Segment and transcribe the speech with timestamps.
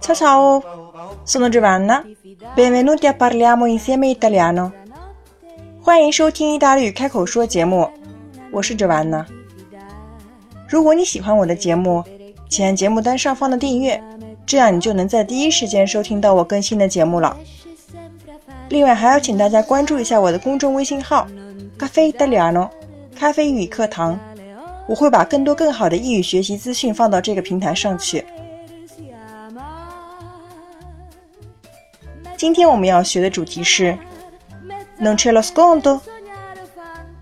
[0.00, 0.62] 悄悄，我
[1.24, 2.04] 是诺之娃呢。
[5.82, 7.90] 欢迎收听意大利语开口说节目，
[8.50, 9.24] 我是之娃呢。
[10.68, 12.04] 如果你喜欢我的节目，
[12.50, 14.02] 请按节目单上方的订阅，
[14.44, 17.36] 这样你就能在第一时间收听到我更新的节目了。
[18.74, 21.28] 另外，还要请大家关注一下我的公众微信号
[21.78, 22.68] “咖啡意大利诺”
[23.14, 24.18] 咖啡语课堂，
[24.88, 28.26] 我会把更多更好的英语学习资讯放到这个平台上去。
[32.36, 33.96] 今天我们要学的主题是
[35.00, 36.00] “non c'è lo sconto”，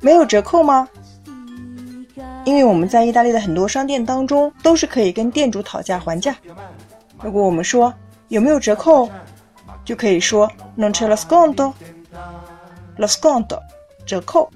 [0.00, 0.88] 没有折扣吗？
[2.44, 6.32] 因为我们在意大利的很多商店当中都是可以跟店主讨价还价。
[7.20, 7.92] 如果我们说
[8.28, 9.10] 有没有折扣，
[9.89, 13.59] 就可以说 “non c'è lo sconto”，lo sconto，
[14.05, 14.49] 折扣。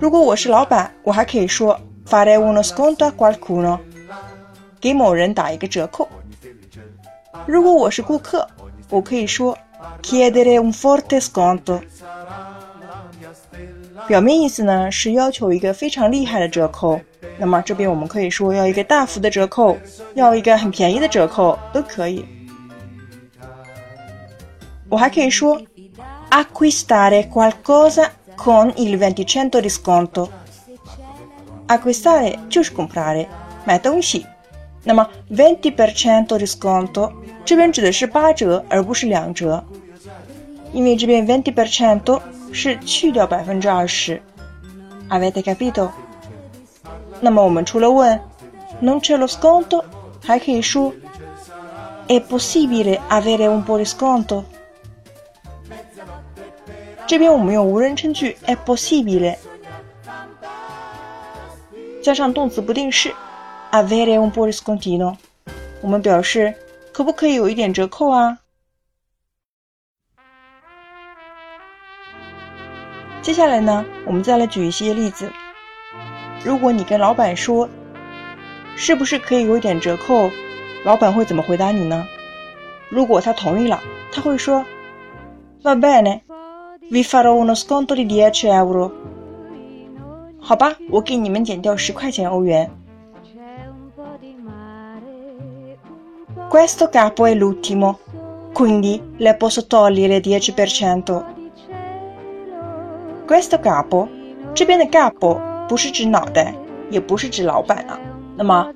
[0.00, 3.78] 如果我是老板，我还可以说 “fare uno sconto a qualcuno”，
[4.80, 6.08] 给某人打一个折扣。
[7.46, 8.48] 如果我是顾客，
[8.90, 9.56] 我可以说
[10.02, 11.80] chiedere un forte sconto，
[14.10, 17.00] 表面意思呢是要求一个非常厉害的折扣。
[17.38, 19.76] 那么这边我们可以说要一个大幅的折扣，
[20.14, 22.24] 要一个很便宜的折扣都可以。
[24.88, 25.60] 我还可以说
[26.30, 33.26] acquistare qualcosa con il venti cento di sconto。acquistare 就是 comprare，
[33.64, 34.24] 买东西。
[34.84, 37.12] 那么 venti per cento di sconto。
[37.44, 39.62] 这边指的是八折，而不是两折，
[40.72, 42.20] 因为这边 venti per cento
[42.51, 44.21] 是去掉百分之二十。
[45.09, 45.89] Avete capito？
[47.19, 48.19] 那么我们除了问
[48.81, 49.83] non c'è lo sconto，
[50.25, 50.93] 还可以说
[52.07, 54.43] è possibile avere un po' di sconto？
[57.07, 59.37] 这边我们用无人称句 è possibile，
[62.01, 63.13] 加上动词不定式
[63.71, 65.15] avere un po' di scontino，
[65.81, 66.53] 我们表示。
[66.93, 68.37] 可不可以有一点折扣啊？
[73.21, 75.31] 接下来呢，我们再来举一些例子。
[76.43, 77.69] 如果你跟老板说，
[78.75, 80.31] 是不是可以有一点折扣？
[80.83, 82.03] 老板会怎么回答你呢？
[82.89, 83.79] 如果他同意了，
[84.11, 84.65] 他会说
[85.61, 86.21] ：“Va bene,
[86.89, 88.91] vi farò uno sconto di dieci euro。”
[90.41, 92.71] 好吧，我给你们减掉十块钱欧元。
[96.49, 97.99] Questo capo è l'ultimo,
[98.51, 101.23] quindi le posso togliere il 10%.
[103.31, 104.09] Questo capo
[104.53, 106.53] 这边的 capo 不是指脑袋，
[106.89, 107.97] 也不是指老板啊。
[108.35, 108.67] 那么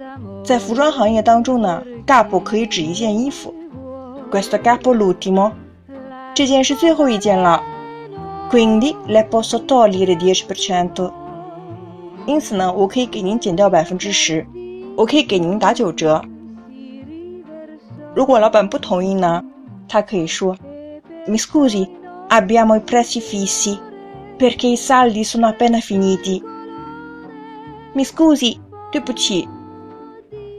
[0.46, 3.54] 在服装行业当中呢，capo 可以指一件衣服。
[4.32, 5.52] Questo capo l'ultimo，
[6.34, 7.62] 这件是最后一件了。
[8.50, 11.12] Quindi le posso togliere il 10%。
[12.26, 14.48] 因此呢，我可以给您减掉百分之十，
[14.96, 16.22] 我可以给您打九折。
[18.16, 19.44] 如果老板不同意呢，
[19.90, 20.56] 他可以说
[21.28, 21.90] ：“Mi scusi,
[22.30, 23.78] abbiamo i prezzi fissi
[24.37, 26.43] perché i saldi sono appena finiti.”
[27.95, 28.59] Mi scusi，
[28.91, 29.49] 对不起，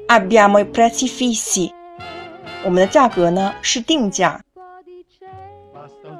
[0.07, 1.71] abbiamo i prezzi fissi，
[2.63, 4.41] 我们的价格呢是定价，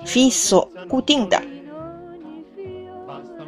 [0.06, 1.42] fisso 固定的。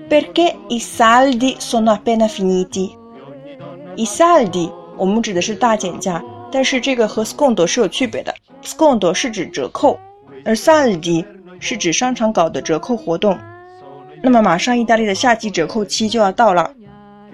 [0.10, 2.96] Perché i saldi sono appena finiti?
[3.96, 6.24] I saldi 我们指的是大减价。
[6.52, 8.32] 但是这个和 sconto 是有区别的，
[8.62, 10.00] sconto 是指折扣，
[10.46, 11.26] 而 saldi
[11.60, 13.36] 是指商场搞的折扣活动。
[14.23, 16.75] 那么马上意大利的夏季折扣期就要到了，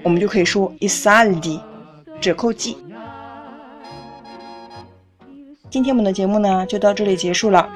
[0.03, 1.61] 我们就可以说 i saldi，
[2.21, 2.77] 折扣季。
[5.71, 7.69] 今天我们的节目呢就到这里结束了，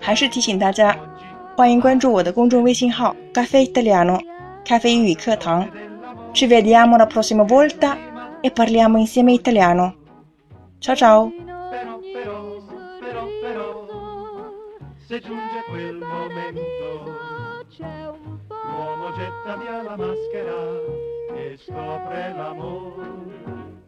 [0.00, 0.96] 还是提醒大家，
[1.56, 4.20] 欢迎关注我的公众微信号 cafe italiano，
[4.64, 5.68] 咖啡英语课堂。
[6.32, 7.96] Ci vediamo la prossima volta.
[8.46, 9.96] e parliamo insieme italiano.
[10.78, 11.32] Ciao ciao!
[11.70, 12.62] Però, però,
[13.00, 13.84] però, però,
[15.08, 20.60] se giunge quel momento, l'uomo getta via la maschera
[21.34, 23.24] e scopre l'amore.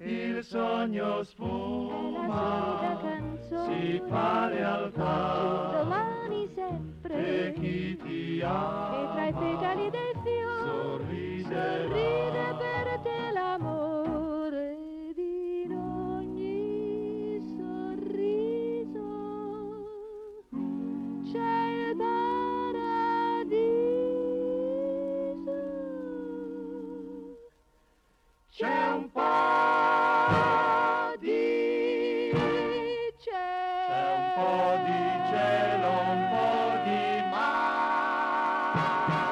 [0.00, 2.98] Il sogno sfuma,
[3.48, 5.86] si fa realtà,
[7.08, 9.14] e chi ti ha
[28.98, 29.20] un po'
[31.20, 32.32] di
[33.20, 39.27] cielo, un po' di cielo, un po' di mare.